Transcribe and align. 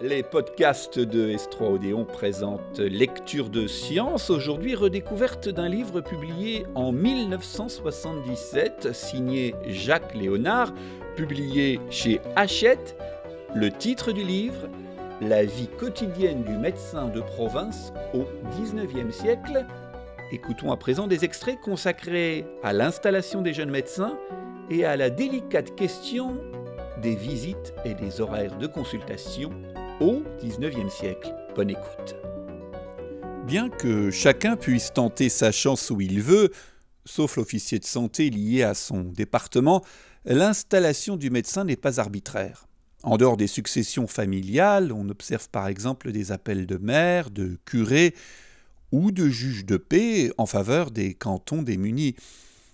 Les 0.00 0.22
podcasts 0.22 1.00
de 1.00 1.30
S3 1.30 1.74
Odéon 1.74 2.04
présentent 2.04 2.78
Lecture 2.78 3.48
de 3.48 3.66
science, 3.66 4.30
aujourd'hui 4.30 4.76
redécouverte 4.76 5.48
d'un 5.48 5.68
livre 5.68 6.02
publié 6.02 6.66
en 6.76 6.92
1977, 6.92 8.92
signé 8.92 9.56
Jacques 9.66 10.14
Léonard, 10.14 10.72
publié 11.16 11.80
chez 11.90 12.20
Hachette. 12.36 12.96
Le 13.56 13.72
titre 13.72 14.12
du 14.12 14.22
livre 14.22 14.68
La 15.20 15.44
vie 15.44 15.66
quotidienne 15.66 16.44
du 16.44 16.56
médecin 16.56 17.08
de 17.08 17.20
province 17.20 17.92
au 18.14 18.22
XIXe 18.50 19.12
siècle. 19.12 19.66
Écoutons 20.30 20.70
à 20.70 20.76
présent 20.76 21.08
des 21.08 21.24
extraits 21.24 21.58
consacrés 21.60 22.46
à 22.62 22.72
l'installation 22.72 23.42
des 23.42 23.52
jeunes 23.52 23.70
médecins 23.70 24.16
et 24.70 24.84
à 24.84 24.96
la 24.96 25.10
délicate 25.10 25.74
question 25.74 26.36
des 27.02 27.16
visites 27.16 27.74
et 27.84 27.94
des 27.94 28.20
horaires 28.20 28.58
de 28.58 28.68
consultation 28.68 29.50
au 30.00 30.22
XIXe 30.40 30.92
siècle. 30.92 31.34
Bonne 31.54 31.70
écoute. 31.70 32.16
Bien 33.46 33.68
que 33.68 34.10
chacun 34.10 34.56
puisse 34.56 34.92
tenter 34.92 35.28
sa 35.28 35.50
chance 35.50 35.90
où 35.90 36.00
il 36.00 36.20
veut, 36.20 36.50
sauf 37.04 37.36
l'officier 37.36 37.78
de 37.78 37.84
santé 37.84 38.30
lié 38.30 38.62
à 38.62 38.74
son 38.74 39.00
département, 39.00 39.84
l'installation 40.24 41.16
du 41.16 41.30
médecin 41.30 41.64
n'est 41.64 41.76
pas 41.76 41.98
arbitraire. 41.98 42.66
En 43.02 43.16
dehors 43.16 43.36
des 43.36 43.46
successions 43.46 44.06
familiales, 44.06 44.92
on 44.92 45.08
observe 45.08 45.48
par 45.48 45.68
exemple 45.68 46.12
des 46.12 46.30
appels 46.32 46.66
de 46.66 46.76
maires, 46.76 47.30
de 47.30 47.58
curés 47.64 48.14
ou 48.92 49.10
de 49.10 49.28
juges 49.28 49.64
de 49.64 49.76
paix 49.76 50.30
en 50.36 50.46
faveur 50.46 50.90
des 50.90 51.14
cantons 51.14 51.62
démunis. 51.62 52.16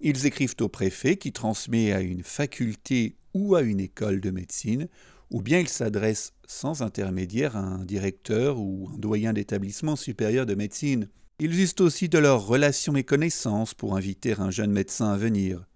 Ils 0.00 0.26
écrivent 0.26 0.56
au 0.60 0.68
préfet 0.68 1.16
qui 1.16 1.32
transmet 1.32 1.92
à 1.92 2.00
une 2.00 2.22
faculté 2.22 3.16
ou 3.34 3.54
à 3.54 3.62
une 3.62 3.80
école 3.80 4.20
de 4.20 4.30
médecine 4.30 4.88
ou 5.30 5.42
bien 5.42 5.58
ils 5.58 5.68
s'adressent 5.68 6.32
sans 6.46 6.82
intermédiaire 6.82 7.56
à 7.56 7.60
un 7.60 7.84
directeur 7.84 8.58
ou 8.60 8.88
un 8.94 8.98
doyen 8.98 9.32
d'établissement 9.32 9.96
supérieur 9.96 10.46
de 10.46 10.54
médecine. 10.54 11.08
Ils 11.38 11.60
usent 11.60 11.74
aussi 11.80 12.08
de 12.08 12.18
leurs 12.18 12.46
relations 12.46 12.96
et 12.96 13.04
connaissances 13.04 13.74
pour 13.74 13.96
inviter 13.96 14.34
un 14.38 14.50
jeune 14.50 14.72
médecin 14.72 15.10
à 15.10 15.16
venir. 15.16 15.66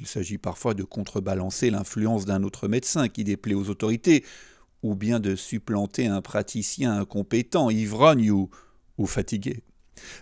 Il 0.00 0.06
s'agit 0.06 0.38
parfois 0.38 0.74
de 0.74 0.82
contrebalancer 0.82 1.70
l'influence 1.70 2.24
d'un 2.24 2.42
autre 2.42 2.66
médecin 2.66 3.08
qui 3.08 3.22
déplaît 3.22 3.54
aux 3.54 3.70
autorités, 3.70 4.24
ou 4.82 4.96
bien 4.96 5.20
de 5.20 5.36
supplanter 5.36 6.08
un 6.08 6.20
praticien 6.20 6.98
incompétent, 6.98 7.70
ivrogne 7.70 8.30
ou 8.30 9.06
fatigué. 9.06 9.62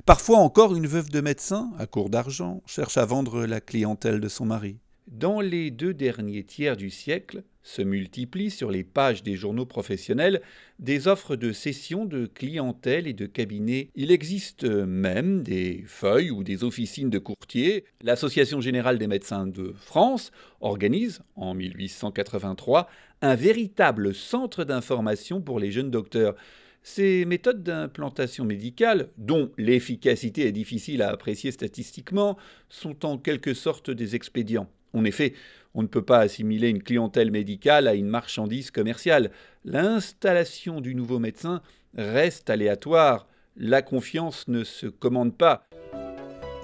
Parfois 0.05 0.39
encore, 0.39 0.75
une 0.75 0.87
veuve 0.87 1.11
de 1.11 1.21
médecin, 1.21 1.71
à 1.79 1.87
court 1.87 2.11
d'argent, 2.11 2.63
cherche 2.67 2.99
à 2.99 3.07
vendre 3.07 3.47
la 3.47 3.61
clientèle 3.61 4.21
de 4.21 4.29
son 4.29 4.45
mari. 4.45 4.79
Dans 5.07 5.41
les 5.41 5.71
deux 5.71 5.95
derniers 5.95 6.45
tiers 6.45 6.77
du 6.77 6.91
siècle, 6.91 7.45
se 7.63 7.83
multiplient 7.83 8.51
sur 8.51 8.71
les 8.71 8.85
pages 8.85 9.23
des 9.23 9.37
journaux 9.37 9.67
professionnels 9.67 10.43
des 10.79 11.07
offres 11.07 11.37
de 11.37 11.53
cession 11.53 12.05
de 12.05 12.27
clientèle 12.27 13.07
et 13.07 13.13
de 13.13 13.27
cabinets. 13.27 13.89
Il 13.95 14.11
existe 14.11 14.65
même 14.65 15.43
des 15.43 15.85
feuilles 15.87 16.31
ou 16.31 16.43
des 16.43 16.65
officines 16.65 17.11
de 17.11 17.19
courtiers. 17.19 17.85
L'Association 18.03 18.61
générale 18.61 18.99
des 18.99 19.07
médecins 19.07 19.47
de 19.47 19.73
France 19.77 20.33
organise, 20.61 21.23
en 21.37 21.55
1883, 21.55 22.89
un 23.21 23.35
véritable 23.37 24.15
centre 24.15 24.65
d'information 24.65 25.41
pour 25.41 25.61
les 25.61 25.71
jeunes 25.71 25.91
docteurs. 25.91 26.35
Ces 26.83 27.25
méthodes 27.27 27.63
d'implantation 27.63 28.45
médicale, 28.45 29.11
dont 29.17 29.53
l'efficacité 29.57 30.47
est 30.49 30.53
difficile 30.53 31.03
à 31.03 31.11
apprécier 31.11 31.53
statistiquement, 31.53 32.37
sont 32.69 33.07
en 33.07 33.19
quelque 33.19 33.55
sorte 33.55 33.91
des 33.91 34.17
expédients. 34.17 34.69
En 34.93 35.05
effet, 35.05 35.33
on 35.75 35.83
ne 35.83 35.87
peut 35.87 36.05
pas 36.05 36.19
assimiler 36.19 36.69
une 36.69 36.83
clientèle 36.83 37.31
médicale 37.31 37.89
à 37.89 37.95
une 37.95 38.09
marchandise 38.09 38.71
commerciale. 38.71 39.31
L'installation 39.65 40.81
du 40.81 40.95
nouveau 40.95 41.19
médecin 41.19 41.63
reste 41.97 42.51
aléatoire. 42.51 43.27
La 43.57 43.83
confiance 43.83 44.49
ne 44.49 44.65
se 44.65 44.87
commande 44.87 45.37
pas. 45.37 45.67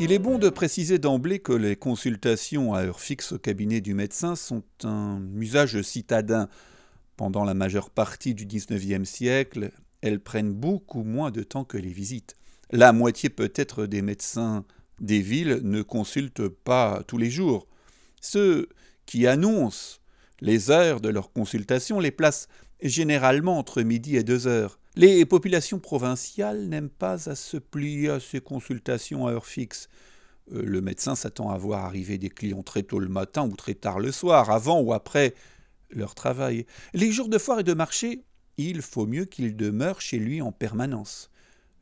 Il 0.01 0.13
est 0.13 0.19
bon 0.19 0.39
de 0.39 0.49
préciser 0.49 0.99
d'emblée 0.99 1.41
que 1.41 1.53
les 1.53 1.75
consultations 1.75 2.73
à 2.73 2.85
heure 2.85 3.01
fixe 3.01 3.33
au 3.33 3.39
cabinet 3.39 3.81
du 3.81 3.95
médecin 3.95 4.37
sont 4.37 4.63
un 4.85 5.21
usage 5.37 5.83
citadin. 5.83 6.49
Pendant 7.17 7.45
la 7.45 7.55
majeure 7.55 7.91
partie 7.91 8.33
du 8.33 8.47
XIXe 8.47 9.09
siècle, 9.09 9.73
elles 10.03 10.21
prennent 10.21 10.53
beaucoup 10.53 11.03
moins 11.03 11.33
de 11.33 11.43
temps 11.43 11.65
que 11.65 11.79
les 11.79 11.93
visites. 11.93 12.37
La 12.71 12.93
moitié 12.93 13.29
peut-être 13.29 13.87
des 13.87 14.03
médecins 14.03 14.65
des 15.01 15.21
villes 15.21 15.61
ne 15.63 15.83
consultent 15.83 16.49
pas 16.49 17.03
tous 17.09 17.19
les 17.19 17.31
jours. 17.31 17.67
Ceux 18.21 18.69
qui 19.09 19.27
annoncent 19.27 20.01
les 20.43 20.71
heures 20.71 21.01
de 21.01 21.09
leur 21.09 21.33
consultation 21.33 21.99
les 21.99 22.11
placent 22.11 22.47
généralement 22.83 23.59
entre 23.59 23.81
midi 23.81 24.17
et 24.17 24.23
deux 24.23 24.47
heures. 24.47 24.79
Les 24.97 25.25
populations 25.25 25.79
provinciales 25.79 26.69
n'aiment 26.69 26.91
pas 26.91 27.31
à 27.31 27.35
se 27.35 27.57
plier 27.57 28.11
à 28.11 28.21
ces 28.21 28.41
consultations 28.41 29.27
à 29.27 29.33
heure 29.33 29.47
fixe. 29.47 29.89
Euh, 30.53 30.63
le 30.63 30.83
médecin 30.83 31.15
s'attend 31.15 31.51
à 31.51 31.57
voir 31.57 31.87
arriver 31.87 32.19
des 32.19 32.29
clients 32.29 32.63
très 32.63 32.83
tôt 32.83 32.99
le 32.99 33.09
matin 33.09 33.49
ou 33.49 33.57
très 33.57 33.75
tard 33.75 33.99
le 33.99 34.13
soir, 34.13 34.51
avant 34.51 34.79
ou 34.79 34.93
après 34.93 35.35
leur 35.91 36.15
travail. 36.15 36.67
Les 36.93 37.11
jours 37.11 37.31
de 37.31 37.39
foire 37.39 37.61
et 37.61 37.65
de 37.65 37.73
marché, 37.73 38.25
il 38.59 38.83
faut 38.83 39.07
mieux 39.07 39.25
qu'il 39.25 39.57
demeure 39.57 40.03
chez 40.03 40.19
lui 40.19 40.43
en 40.43 40.53
permanence. 40.53 41.31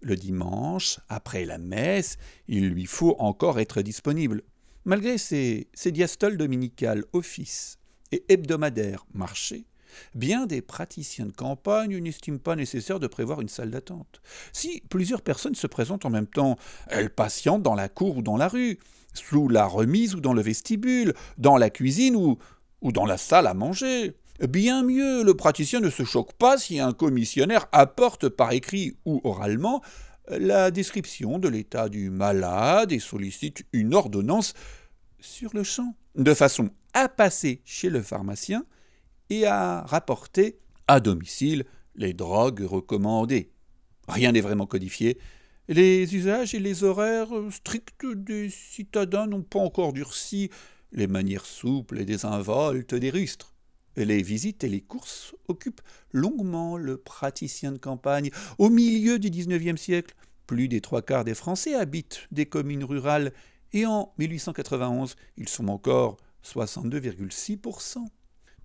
Le 0.00 0.14
dimanche, 0.14 1.00
après 1.08 1.44
la 1.44 1.58
messe, 1.58 2.18
il 2.46 2.68
lui 2.68 2.86
faut 2.86 3.16
encore 3.18 3.58
être 3.58 3.82
disponible. 3.82 4.42
Malgré 4.86 5.18
ces, 5.18 5.66
diastoles 5.86 6.36
dominicales 6.36 7.02
office 7.12 7.80
et 8.12 8.24
hebdomadaires 8.28 9.04
marché, 9.12 9.66
bien 10.14 10.46
des 10.46 10.62
praticiens 10.62 11.26
de 11.26 11.32
campagne 11.32 11.98
n'estiment 11.98 12.38
pas 12.38 12.54
nécessaire 12.54 13.00
de 13.00 13.08
prévoir 13.08 13.40
une 13.40 13.48
salle 13.48 13.72
d'attente. 13.72 14.22
Si 14.52 14.84
plusieurs 14.88 15.22
personnes 15.22 15.56
se 15.56 15.66
présentent 15.66 16.04
en 16.04 16.10
même 16.10 16.28
temps, 16.28 16.56
elles 16.86 17.10
patientent 17.10 17.64
dans 17.64 17.74
la 17.74 17.88
cour 17.88 18.18
ou 18.18 18.22
dans 18.22 18.36
la 18.36 18.46
rue, 18.46 18.78
sous 19.12 19.48
la 19.48 19.66
remise 19.66 20.14
ou 20.14 20.20
dans 20.20 20.34
le 20.34 20.42
vestibule, 20.42 21.14
dans 21.36 21.56
la 21.56 21.68
cuisine 21.68 22.14
ou, 22.14 22.38
ou 22.80 22.92
dans 22.92 23.06
la 23.06 23.18
salle 23.18 23.48
à 23.48 23.54
manger. 23.54 24.14
Bien 24.48 24.84
mieux, 24.84 25.24
le 25.24 25.34
praticien 25.34 25.80
ne 25.80 25.90
se 25.90 26.04
choque 26.04 26.34
pas 26.34 26.58
si 26.58 26.78
un 26.78 26.92
commissionnaire 26.92 27.66
apporte 27.72 28.28
par 28.28 28.52
écrit 28.52 28.96
ou 29.04 29.20
oralement 29.24 29.82
la 30.28 30.70
description 30.70 31.38
de 31.38 31.48
l'état 31.48 31.88
du 31.88 32.10
malade 32.10 32.92
et 32.92 32.98
sollicite 32.98 33.64
une 33.72 33.94
ordonnance 33.94 34.54
sur 35.20 35.50
le 35.54 35.62
champ, 35.62 35.94
de 36.14 36.34
façon 36.34 36.70
à 36.94 37.08
passer 37.08 37.60
chez 37.64 37.90
le 37.90 38.02
pharmacien 38.02 38.64
et 39.30 39.46
à 39.46 39.82
rapporter 39.82 40.58
à 40.88 41.00
domicile 41.00 41.64
les 41.94 42.12
drogues 42.12 42.62
recommandées. 42.62 43.50
Rien 44.08 44.32
n'est 44.32 44.40
vraiment 44.40 44.66
codifié. 44.66 45.18
Les 45.68 46.14
usages 46.14 46.54
et 46.54 46.60
les 46.60 46.84
horaires 46.84 47.32
stricts 47.50 48.06
des 48.06 48.50
citadins 48.50 49.26
n'ont 49.26 49.42
pas 49.42 49.58
encore 49.58 49.92
durci 49.92 50.50
les 50.92 51.08
manières 51.08 51.44
souples 51.44 51.98
et 51.98 52.04
désinvoltes 52.04 52.94
des 52.94 53.10
rustres. 53.10 53.55
Les 53.96 54.22
visites 54.22 54.62
et 54.64 54.68
les 54.68 54.80
courses 54.80 55.34
occupent 55.48 55.80
longuement 56.12 56.76
le 56.76 56.96
praticien 56.96 57.72
de 57.72 57.78
campagne. 57.78 58.30
Au 58.58 58.68
milieu 58.68 59.18
du 59.18 59.30
XIXe 59.30 59.80
siècle, 59.80 60.14
plus 60.46 60.68
des 60.68 60.80
trois 60.80 61.02
quarts 61.02 61.24
des 61.24 61.34
Français 61.34 61.74
habitent 61.74 62.26
des 62.30 62.46
communes 62.46 62.84
rurales 62.84 63.32
et 63.72 63.86
en 63.86 64.12
1891, 64.18 65.16
ils 65.36 65.48
sont 65.48 65.68
encore 65.68 66.18
62,6%. 66.44 67.98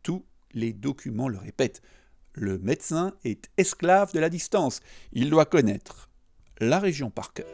Tous 0.04 0.26
les 0.54 0.74
documents 0.74 1.28
le 1.28 1.38
répètent. 1.38 1.82
Le 2.34 2.58
médecin 2.60 3.14
est 3.24 3.50
esclave 3.58 4.14
de 4.14 4.20
la 4.20 4.30
distance. 4.30 4.80
Il 5.12 5.30
doit 5.30 5.46
connaître 5.46 6.10
la 6.60 6.80
région 6.80 7.10
par 7.10 7.34
cœur. 7.34 7.48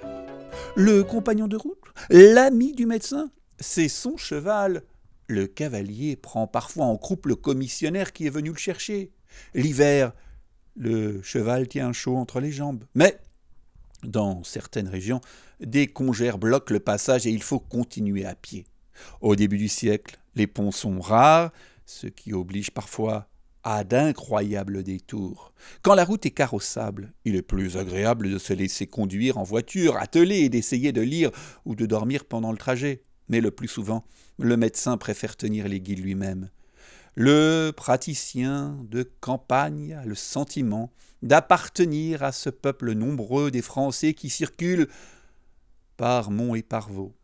Le 0.76 1.04
compagnon 1.04 1.48
de 1.48 1.56
route, 1.56 1.80
l'ami 2.10 2.74
du 2.74 2.86
médecin, 2.86 3.32
c'est 3.60 3.88
son 3.88 4.18
cheval. 4.18 4.84
Le 5.28 5.48
cavalier 5.48 6.16
prend 6.16 6.48
parfois 6.48 6.86
en 6.86 6.98
croupe 6.98 7.26
le 7.26 7.36
commissionnaire 7.36 8.14
qui 8.14 8.26
est 8.26 8.32
venu 8.32 8.50
le 8.52 8.58
chercher. 8.58 9.12
L'hiver, 9.54 10.14
le 10.76 11.22
cheval 11.22 11.68
tient 11.68 11.92
chaud 11.92 12.16
entre 12.16 12.40
les 12.40 12.52
jambes. 12.52 12.86
Mais 12.96 13.20
dans 14.04 14.44
certaines 14.44 14.88
régions, 14.88 15.22
des 15.60 15.88
congères 15.88 16.38
bloquent 16.38 16.74
le 16.74 16.80
passage 16.80 17.28
et 17.28 17.32
il 17.32 17.44
faut 17.44 17.60
continuer 17.60 18.26
à 18.26 18.36
pied. 18.36 18.66
Au 19.22 19.36
début 19.36 19.58
du 19.58 19.68
siècle, 19.68 20.18
les 20.36 20.48
ponts 20.48 20.72
sont 20.72 21.00
rares, 21.00 21.52
ce 21.86 22.08
qui 22.08 22.34
oblige 22.34 22.72
parfois 22.72 23.28
à 23.64 23.84
d'incroyables 23.84 24.84
détours. 24.84 25.54
Quand 25.82 25.94
la 25.94 26.06
route 26.06 26.26
est 26.26 26.32
carrossable, 26.32 27.12
il 27.26 27.36
est 27.36 27.42
plus 27.42 27.76
agréable 27.76 28.32
de 28.32 28.38
se 28.38 28.54
laisser 28.54 28.88
conduire 28.88 29.38
en 29.38 29.44
voiture, 29.44 29.98
atteler 29.98 30.38
et 30.38 30.50
d'essayer 30.50 30.92
de 30.92 31.02
lire 31.02 31.32
ou 31.66 31.76
de 31.76 31.86
dormir 31.86 32.26
pendant 32.26 32.52
le 32.52 32.58
trajet. 32.58 33.04
Mais 33.30 33.42
le 33.42 33.52
plus 33.52 33.68
souvent, 33.68 34.06
le 34.40 34.58
médecin 34.58 34.98
préfère 34.98 35.36
tenir 35.36 35.68
les 35.68 35.80
guides 35.80 36.04
lui-même. 36.04 36.50
Le 37.16 37.72
praticien 37.76 38.78
de 38.90 39.04
campagne 39.20 39.94
a 39.94 40.06
le 40.06 40.16
sentiment 40.16 40.92
d'appartenir 41.24 42.24
à 42.24 42.32
ce 42.32 42.50
peuple 42.50 42.94
nombreux 42.94 43.50
des 43.50 43.62
Français 43.62 44.14
qui 44.14 44.30
circulent 44.30 44.88
par 45.98 46.30
Mont 46.30 46.54
et 46.56 46.62
par 46.62 46.90
Vaux. 46.90 47.16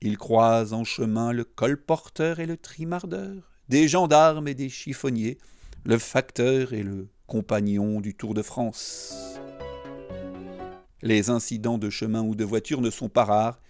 Il 0.00 0.18
croise 0.18 0.74
en 0.74 0.84
chemin 0.84 1.32
le 1.32 1.44
colporteur 1.44 2.40
et 2.40 2.46
le 2.46 2.56
trimardeur, 2.56 3.50
des 3.68 3.88
gendarmes 3.88 4.46
et 4.48 4.54
des 4.54 4.68
chiffonniers, 4.68 5.38
le 5.84 5.98
facteur 5.98 6.72
et 6.72 6.82
le 6.82 7.08
compagnon 7.26 8.00
du 8.00 8.14
Tour 8.14 8.34
de 8.34 8.42
France. 8.42 9.14
Les 11.02 11.30
incidents 11.30 11.78
de 11.78 11.90
chemin 11.90 12.22
ou 12.22 12.34
de 12.34 12.44
voiture 12.44 12.80
ne 12.80 12.90
sont 12.90 13.08
pas 13.08 13.24
rares. 13.24 13.60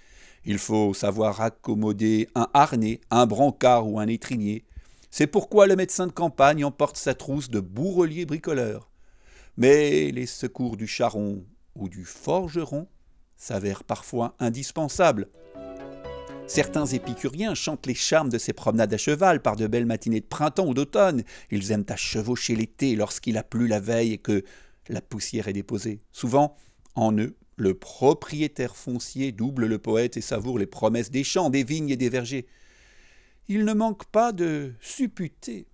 Il 0.45 0.59
faut 0.59 0.95
savoir 0.95 1.41
accommoder 1.41 2.29
un 2.35 2.49
harnais, 2.55 3.01
un 3.11 3.27
brancard 3.27 3.89
ou 3.89 3.99
un 3.99 4.07
étrier. 4.07 4.65
C'est 5.11 5.27
pourquoi 5.27 5.67
le 5.67 5.77
médecin 5.77 6.07
de 6.07 6.13
campagne 6.13 6.65
emporte 6.65 6.97
sa 6.97 7.15
trousse 7.15 7.51
de 7.51 7.61
bourrelier 7.61 8.27
bricoleur. 8.27 8.91
Mais 9.57 10.11
les 10.11 10.27
secours 10.27 10.77
du 10.77 10.87
charron 10.87 11.45
ou 11.75 11.89
du 11.89 12.05
forgeron 12.05 12.87
s'avèrent 13.37 13.85
parfois 13.85 14.35
indispensables. 14.39 15.29
Certains 16.47 16.87
épicuriens 16.87 17.55
chantent 17.55 17.87
les 17.87 17.95
charmes 17.95 18.31
de 18.31 18.39
ces 18.39 18.55
promenades 18.55 18.95
à 18.95 18.97
cheval 18.97 19.43
par 19.43 19.55
de 19.57 19.67
belles 19.67 19.85
matinées 19.85 20.21
de 20.21 20.27
printemps 20.27 20.67
ou 20.67 20.73
d'automne. 20.73 21.23
Ils 21.51 21.73
aiment 21.73 21.85
à 21.89 21.97
chevaucher 21.97 22.57
l'été 22.57 22.97
lorsqu'il 22.97 23.37
a 23.37 23.43
plu 23.43 23.67
la 23.67 23.81
veille 23.81 24.15
et 24.15 24.19
que 24.19 24.43
la 24.89 25.03
poussière 25.03 25.49
est 25.49 25.53
déposée. 25.53 26.01
Souvent, 26.11 26.57
en 26.95 27.13
eux, 27.19 27.37
le 27.61 27.75
propriétaire 27.75 28.77
foncier 28.77 29.33
double 29.33 29.67
le 29.67 29.79
poète 29.79 30.17
et 30.17 30.21
savoure 30.21 30.59
les 30.59 30.67
promesses 30.67 31.11
des 31.11 31.25
champs, 31.25 31.51
des 31.51 31.65
vignes 31.65 31.91
et 31.91 31.97
des 31.97 32.09
vergers. 32.09 32.47
Il 33.49 33.65
ne 33.65 33.73
manque 33.73 34.05
pas 34.07 34.33
de 34.33 34.73
supputer, 34.81 35.67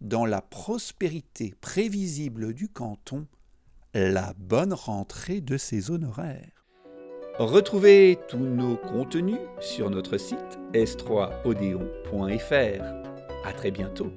dans 0.00 0.26
la 0.26 0.42
prospérité 0.42 1.54
prévisible 1.60 2.52
du 2.52 2.68
canton, 2.68 3.26
la 3.94 4.34
bonne 4.38 4.72
rentrée 4.72 5.40
de 5.40 5.56
ses 5.56 5.90
honoraires. 5.90 6.64
Retrouvez 7.38 8.18
tous 8.28 8.38
nos 8.38 8.76
contenus 8.76 9.38
sur 9.60 9.90
notre 9.90 10.16
site 10.16 10.58
s3odéon.fr. 10.72 12.82
À 13.44 13.52
très 13.52 13.70
bientôt. 13.70 14.10